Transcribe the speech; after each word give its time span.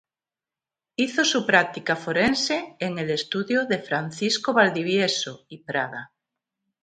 Hizo 0.95 1.23
su 1.23 1.45
práctica 1.45 1.95
forense 1.95 2.75
en 2.79 2.97
el 2.97 3.11
estudio 3.11 3.67
de 3.67 3.77
Francisco 3.77 4.51
Valdivieso 4.51 5.45
y 5.47 5.59
Prada. 5.59 6.11